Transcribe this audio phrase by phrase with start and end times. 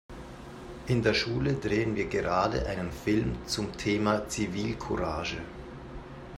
[0.87, 5.37] In der Schule drehen wir gerade einen Film zum Thema Zivilcourage.